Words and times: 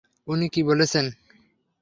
উনি 0.27 0.47
কী 0.53 0.61
বলেছেন? 0.63 1.05